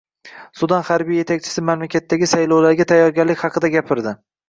Sudan 0.61 0.85
harbiy 0.87 1.19
yetakchisi 1.21 1.65
mamlakatdagi 1.71 2.33
saylovlarga 2.35 2.91
tayyorgarlik 2.95 3.47
haqida 3.49 3.75
gapirdi 3.81 4.21